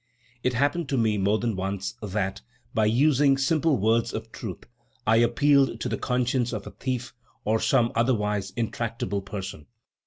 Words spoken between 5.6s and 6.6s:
to the conscience